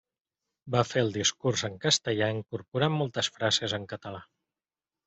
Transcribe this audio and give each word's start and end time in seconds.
Va 0.75 0.81
fer 0.91 1.03
el 1.07 1.13
discurs 1.17 1.63
en 1.69 1.77
castellà 1.85 2.31
incorporant 2.39 2.99
moltes 2.99 3.31
frases 3.39 3.79
en 3.81 3.89
català. 3.95 4.27